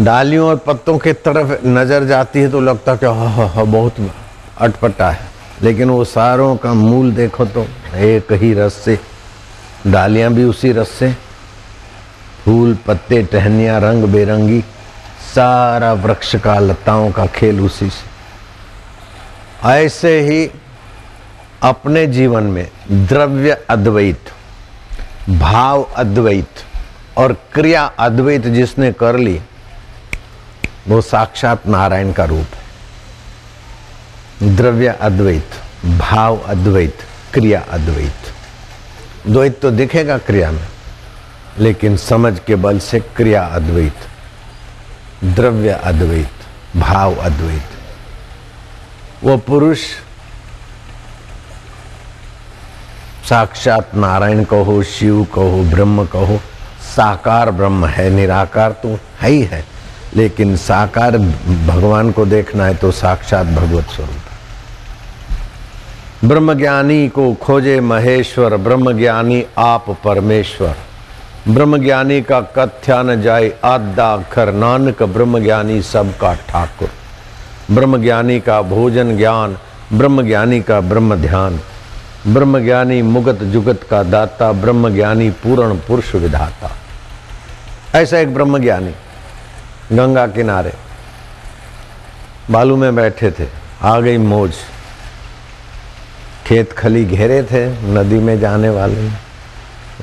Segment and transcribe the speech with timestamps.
[0.00, 3.94] डालियों और पत्तों के तरफ़ नज़र जाती है तो लगता कि हाँ हाँ हाँ बहुत
[4.58, 5.28] अटपटा है।
[5.62, 7.66] लेकिन वो सारों का मूल देखो तो
[7.96, 8.98] एक ही रस से,
[9.86, 11.12] डालियाँ भी उसी रस से।
[12.44, 14.60] फूल, पत्ते, टहनियाँ, रंग बेरंगी,
[15.34, 18.08] सारा वृक्ष का, लताओं का खेल उसी से।
[19.68, 20.50] ऐसे ही
[21.62, 24.30] अपने जीवन में द्रव्य अद्वैत,
[25.30, 26.64] भाव अद्वैत
[27.18, 29.40] और क्रिया अद्वैत जिसने कर ली
[30.90, 32.60] वो साक्षात नारायण का रूप है।
[34.56, 35.50] द्रव्य अद्वैत,
[36.00, 36.98] भाव अद्वैत,
[37.34, 38.12] क्रिया अद्वैत।
[39.26, 40.68] द्वैत तो दिखेगा क्रिया में,
[41.58, 43.94] लेकिन समझ के बल से क्रिया अद्वैत,
[45.24, 46.30] द्रव्य अद्वैत,
[46.76, 47.62] भाव अद्वैत।
[49.24, 49.78] वो पुरुष
[53.28, 56.40] साक्षात नारायण कहो, शिव कहो, ब्रह्म कहो,
[56.86, 59.69] साकार ब्रह्म है, निराकार तो है ही है।
[60.16, 61.18] लेकिन साकार
[61.66, 64.28] भगवान को देखना है तो साक्षात भगवत स्वरूप
[66.24, 70.74] ब्रह्म ज्ञानी को खोजे महेश्वर ब्रह्म ज्ञानी आप परमेश्वर।
[71.48, 76.90] ब्रह्म ज्ञानी का कथ्या न जाए आदा अक्षर नानक ब्रह्म ज्ञानी सबका ठाकुर।
[77.70, 79.56] ब्रह्म ज्ञानी का भोजन ज्ञान
[79.92, 81.60] ब्रह्म ज्ञानी का ब्रह्म ध्यान।
[82.26, 86.70] ब्रह्म ज्ञानी मुगत जुगत का दाता ब्रह्म ज्ञानी पूर्ण पुरुष विधाता।
[87.94, 88.92] ऐसा एक ब्रह्म ज्ञानी
[89.92, 90.72] गंगा किनारे।
[92.50, 93.46] बालू में बैठे थे,
[93.82, 94.54] आ गई मोज।
[96.46, 99.08] खेत खली घेरे थे, नदी में जाने वाले।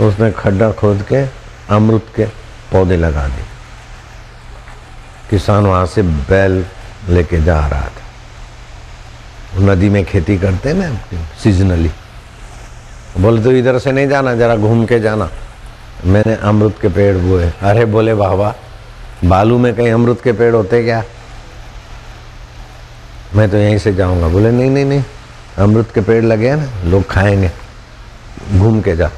[0.06, 1.24] उसने खड्डा खोद के,
[1.76, 2.26] अमृत के
[2.72, 3.46] पौधे लगा दिए।
[5.30, 6.66] किसान वहाँ से बैल
[7.10, 10.90] लेके जा रहा था। नदी में खेती करते ना
[11.44, 11.92] सीजनली
[13.18, 15.30] बोले तो इधर से नहीं जाना, जरा घूम के जाना।
[16.06, 18.56] मैंने अमृत के पेड़ बोए। अरे बोले बाबा
[19.26, 21.04] बालू में कहीं अमृत के पेड़ होते क्या?
[23.36, 25.04] मैं तो यहीं से जाऊँगा। बोले, नहीं नहीं नहीं,
[25.58, 27.52] अमृत के पेड़ लगे हैं ना, लोग खाएँगे।
[28.54, 29.12] घूम के जा।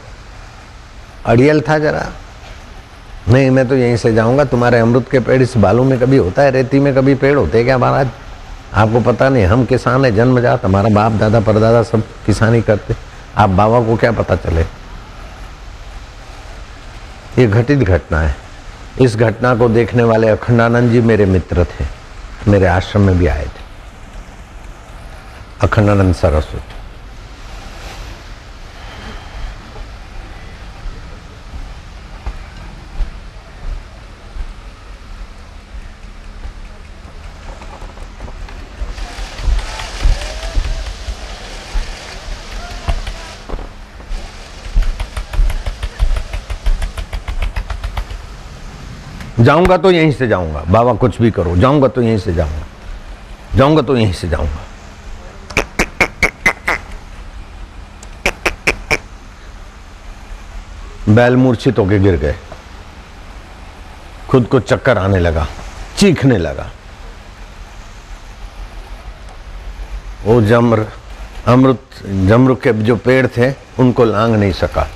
[1.25, 2.09] अड़ियल था जरा।
[3.29, 6.41] नहीं, मैं तो यहीं से जाऊँगा। तुम्हारे अमृत के पेड़ इस बालू में कभी होता
[6.41, 6.51] है?
[6.51, 8.07] रेती में कभी पेड़ होते क्या महाराज?
[8.73, 12.95] आपको पता नहीं, हम किसान है जन्म जात हमारा बाप, दादा, परदादा सब किसानी करते।
[13.37, 14.61] आप बाबा को क्या पता चले?
[17.41, 18.48] ये घटित घटना है।
[19.01, 21.85] इस घटना को देखने वाले अखंडानंद जी मेरे मित्र थे,
[22.47, 23.63] मेरे आश्रम में भी आए थे।
[25.61, 26.78] अखंडानंद सरस्वती।
[49.39, 52.65] जाऊँगा तो यहीं से जाऊँगा। बाबा, कुछ भी करो। जाऊँगा तो यहीं से जाऊँगा।
[53.55, 54.65] जाऊँगा तो यहीं से जाऊँगा।
[61.09, 62.35] बैल मूर्छित होके गिर गए।
[64.29, 65.47] खुद को चक्कर आने लगा,
[65.97, 66.69] चीखने लगा।
[70.25, 70.85] वो जम्र,
[71.47, 74.87] अमृत, जम्र के जो पेड़ थे, उनको लांग नहीं सका।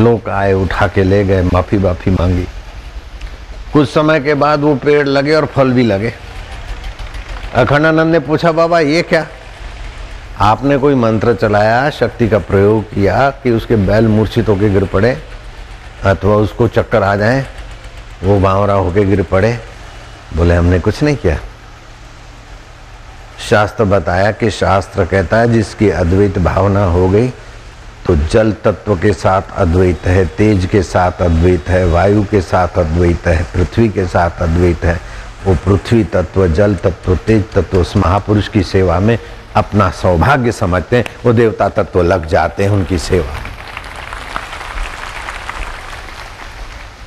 [0.00, 2.46] लोग आए, उठा के ले गए माफ़ी माफ़ी मांगी।
[3.72, 6.14] कुछ समय के बाद वो पेड़ लगे और फल भी लगे।
[7.54, 9.26] अखंडानंद ने पूछा, बाबा, ये क्या?
[10.38, 15.18] आपने कोई मंत्र चलाया, शक्ति का प्रयोग किया कि उसके बैल मूर्छित होकर गिर पड़े?
[16.04, 17.46] अथवा उसको चक्कर आ जाए,
[18.22, 19.58] वो बावरा होके गिर पड़े?
[20.36, 21.38] बोले, हमने कुछ नहीं किया।
[23.50, 27.28] शास्त्र बताया कि शास्त्र कहता है, जिसकी अद्वैत भावना हो गई
[28.10, 32.78] तो जल तत्व के साथ अद्वैत है, तेज के साथ अद्वैत है, वायु के साथ
[32.78, 34.98] अद्वैत है, पृथ्वी के साथ अद्वैत है।
[35.46, 39.18] वो पृथ्वी तत्व, जल तत्व, तेज तत्व, उस महापुरुष की सेवा में
[39.56, 43.38] अपना सौभाग्य समझते हैं। वो देवता तत्व लग जाते हैं उनकी सेवा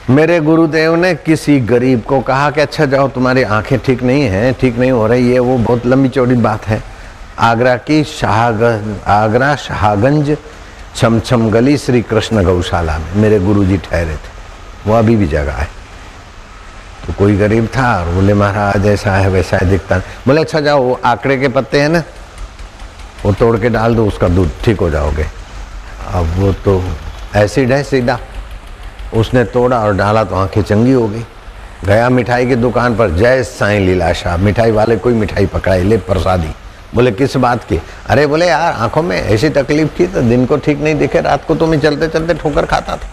[0.10, 4.54] मेरे गुरुदेव ने किसी गरीब को कहा कि अच्छा जाओ, तुम्हारी आँखें ठीक नहीं हैं,
[4.54, 6.82] ठीक नहीं हो रही है, वो बहुत लंबी चौड़ी बात है।
[7.40, 10.38] आगरा की शाहगंज, आगरा शाहगंज
[10.96, 14.34] छमछम गली श्री कृष्ण गौशाला में। मेरे गुरुजी ठहरे थे।
[14.88, 15.68] वो अभी भी जगह है।
[17.08, 20.82] तो कोई गरीब था, और बोले, महाराज, ऐसा है, वैसा है, दिखता बोले अच्छा जाओ,
[20.82, 22.04] वो आंकड़े के पत्ते हैं ना,
[23.26, 25.26] वो तोड़ के डाल दो, उसका दूध ठीक हो जाओगे।
[26.12, 26.84] अब वो तो
[27.36, 28.20] एसिड है सीधा।
[29.14, 31.26] उसने तोड़ा और डाला तो आँखें चंगी हो गई।
[31.86, 36.50] गया मिठाई की दुकान पर, जय साई लीलाशाह। मिठाई वाले कोई मिठाई पकड़ाई ले प्रसादी।
[36.94, 37.82] बोले, किस बात की?
[38.06, 41.46] अरे बोले, यार, आँखों में ऐसी तकलीफ़ थी तो दिन को ठीक नहीं दिखे, रात
[41.48, 43.10] को तो मैं चलते चलते ठोकर खाता था।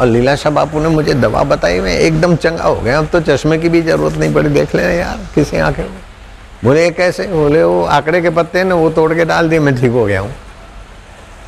[0.00, 3.58] और लीलाशाह बापू ने मुझे दवा बताई, मैं एकदम चंगा हो गया। अब तो चश्मे
[3.58, 6.00] की भी ज़रूरत नहीं पड़ी, देख लेना यार, किसी आँखें में।
[6.64, 7.26] बोले कैसे?
[7.26, 10.20] बोले, वो आंकड़े के पत्ते ने, वो तोड़ के डाल दिए, मैं ठीक हो गया
[10.20, 10.34] हूँ।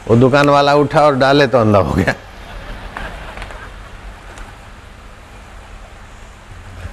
[0.09, 2.15] वो दुकान वाला उठा और डाले तो अंधा हो गया।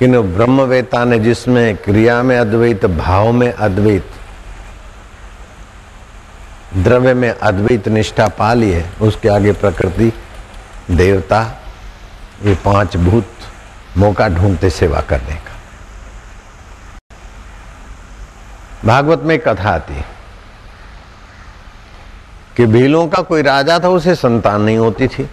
[0.01, 4.05] लेकिन ब्रह्मवेता ने जिसमें क्रिया में अद्वैत, भाव में अद्वैत
[6.77, 10.13] द्रव्य में अद्वैत निष्ठा पा ली है, उसके आगे प्रकृति,
[10.91, 11.61] देवता,
[12.43, 13.27] ये पाँच भूत
[13.97, 15.59] मौका ढूंढते सेवा करने का।
[18.85, 20.05] भागवत में कथा आती है
[22.57, 25.29] कि भीलों का कोई राजा था, उसे संतान नहीं होती थी।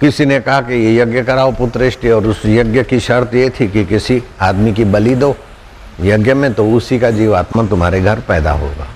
[0.00, 3.68] किसी ने कहा कि ये यज्ञ कराओ पुत्रेष्टि, और उस यज्ञ की शर्त ये थी
[3.68, 5.36] कि किसी आदमी की बलि दो।
[6.00, 8.86] यज्ञ में तो उसी का जीवात्मा तुम्हारे घर पैदा होगा।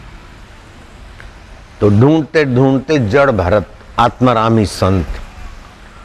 [1.80, 3.66] तो ढूंढते ढूंढते जड़ भरत,
[3.98, 5.06] आत्मरामी संत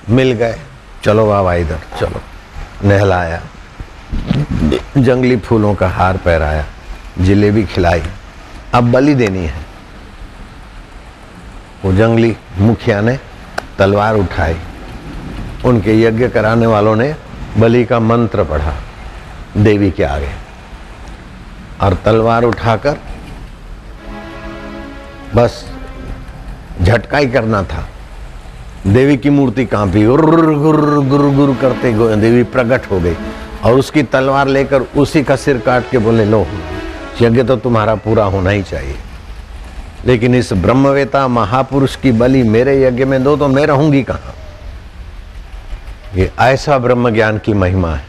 [0.10, 0.60] मिल गए।
[1.04, 2.22] चलो बाबा इधर, चलो।
[2.88, 3.42] नहलाया।
[4.98, 6.66] जंगली फूलों का हार पहराया।
[7.20, 8.04] जिलेबी खिलाई।
[8.74, 9.66] अब बलि देनी है।
[11.86, 13.20] वो जंगली मुखिया ने
[13.78, 14.58] तलवार उठाई।
[15.66, 17.16] उनके यज्ञ कराने वालों ने
[17.58, 18.74] बलि का मंत्र पढ़ा।
[19.58, 20.49] देवी के आगे।
[21.82, 22.98] और तलवार उठाकर
[25.36, 25.66] बस
[26.82, 27.88] झटका ही करना था।
[28.88, 30.26] देवी की मूर्ति कांपी गुर
[31.06, 33.16] गुर गुर करते देवी प्रकट हो गई
[33.64, 36.46] और उसकी तलवार लेकर उसी का सिर काट के बोले, लो,
[37.22, 38.98] यज्ञ तो तुम्हारा पूरा होना ही चाहिए।
[40.06, 44.34] लेकिन इस ब्रह्मवेता महापुरुष की बलि मेरे यज्ञ में दो तो मैं रहूँगी कहाँ?
[46.16, 48.09] ये ऐसा ब्रह्म ज्ञान की महिमा है।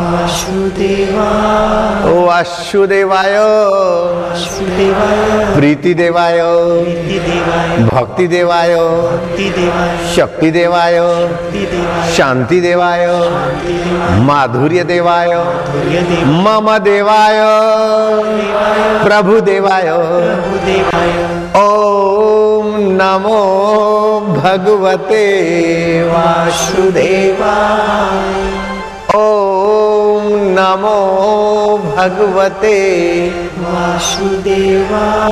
[0.00, 3.36] वासुदेवाय। वासुदेवाय।
[5.56, 6.38] प्रीति देवाय
[7.20, 10.98] देवाय भक्ति देवाय देवाय शक्ति देवाय
[11.52, 13.06] देवाय शांति देवाय
[14.26, 15.34] माधुर्य देवाय
[16.44, 17.40] मम देवाय
[19.04, 19.88] प्रभु देवाय
[20.66, 21.12] देवाय
[21.62, 22.66] ओम
[23.00, 23.40] नमो
[24.36, 25.24] भगवते
[26.08, 27.48] वासुदेवाय।
[29.16, 29.89] ओम
[30.56, 30.98] नमो
[31.96, 32.76] भगवते
[33.62, 35.30] वासुदेवाय